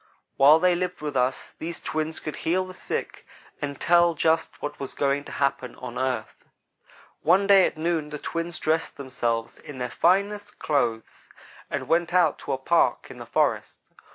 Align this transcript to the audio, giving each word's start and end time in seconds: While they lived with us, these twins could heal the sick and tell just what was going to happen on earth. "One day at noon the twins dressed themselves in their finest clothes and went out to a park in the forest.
While 0.35 0.57
they 0.57 0.73
lived 0.73 1.01
with 1.01 1.15
us, 1.15 1.51
these 1.59 1.79
twins 1.79 2.19
could 2.19 2.37
heal 2.37 2.65
the 2.65 2.73
sick 2.73 3.23
and 3.61 3.79
tell 3.79 4.15
just 4.15 4.59
what 4.59 4.79
was 4.79 4.95
going 4.95 5.25
to 5.25 5.31
happen 5.33 5.75
on 5.75 5.99
earth. 5.99 6.43
"One 7.21 7.45
day 7.45 7.67
at 7.67 7.77
noon 7.77 8.09
the 8.09 8.17
twins 8.17 8.57
dressed 8.57 8.97
themselves 8.97 9.59
in 9.59 9.77
their 9.77 9.91
finest 9.91 10.57
clothes 10.57 11.29
and 11.69 11.87
went 11.87 12.15
out 12.15 12.39
to 12.39 12.51
a 12.53 12.57
park 12.57 13.11
in 13.11 13.19
the 13.19 13.27
forest. 13.27 13.91